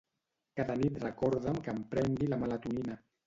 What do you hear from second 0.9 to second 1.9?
recorda'm que em